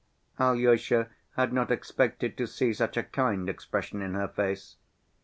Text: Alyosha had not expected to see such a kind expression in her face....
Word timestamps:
Alyosha 0.39 1.11
had 1.35 1.53
not 1.53 1.69
expected 1.69 2.35
to 2.35 2.47
see 2.47 2.73
such 2.73 2.97
a 2.97 3.03
kind 3.03 3.47
expression 3.47 4.01
in 4.01 4.15
her 4.15 4.27
face.... 4.29 4.77